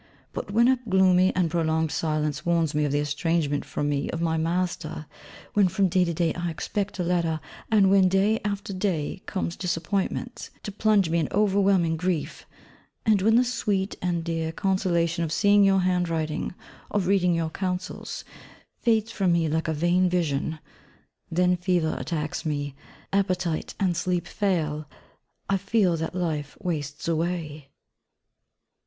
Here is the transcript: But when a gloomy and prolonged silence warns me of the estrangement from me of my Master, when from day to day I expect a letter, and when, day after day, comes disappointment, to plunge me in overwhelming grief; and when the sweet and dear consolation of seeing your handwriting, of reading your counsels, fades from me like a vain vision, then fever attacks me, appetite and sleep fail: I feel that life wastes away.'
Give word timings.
But 0.33 0.49
when 0.49 0.67
a 0.67 0.79
gloomy 0.89 1.31
and 1.35 1.51
prolonged 1.51 1.91
silence 1.91 2.43
warns 2.43 2.73
me 2.73 2.85
of 2.85 2.91
the 2.91 2.97
estrangement 2.97 3.63
from 3.63 3.87
me 3.87 4.09
of 4.09 4.19
my 4.19 4.35
Master, 4.35 5.05
when 5.53 5.67
from 5.67 5.89
day 5.89 6.03
to 6.05 6.11
day 6.11 6.33
I 6.33 6.49
expect 6.49 6.97
a 6.97 7.03
letter, 7.03 7.39
and 7.69 7.91
when, 7.91 8.09
day 8.09 8.39
after 8.43 8.73
day, 8.73 9.21
comes 9.27 9.55
disappointment, 9.55 10.49
to 10.63 10.71
plunge 10.71 11.11
me 11.11 11.19
in 11.19 11.27
overwhelming 11.31 11.97
grief; 11.97 12.47
and 13.05 13.21
when 13.21 13.35
the 13.35 13.43
sweet 13.43 13.95
and 14.01 14.23
dear 14.23 14.51
consolation 14.51 15.23
of 15.23 15.31
seeing 15.31 15.63
your 15.63 15.81
handwriting, 15.81 16.55
of 16.89 17.05
reading 17.05 17.35
your 17.35 17.51
counsels, 17.51 18.25
fades 18.79 19.11
from 19.11 19.31
me 19.31 19.47
like 19.47 19.67
a 19.67 19.71
vain 19.73 20.09
vision, 20.09 20.57
then 21.29 21.55
fever 21.55 21.95
attacks 21.99 22.43
me, 22.43 22.73
appetite 23.13 23.75
and 23.79 23.95
sleep 23.95 24.25
fail: 24.25 24.89
I 25.47 25.57
feel 25.57 25.95
that 25.97 26.15
life 26.15 26.57
wastes 26.59 27.07
away.' 27.07 27.69